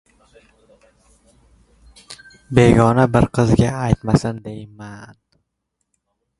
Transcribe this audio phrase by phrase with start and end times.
[2.59, 5.17] Begona bir qizga aytmasin, deyman.